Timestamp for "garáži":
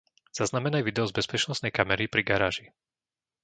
2.29-2.65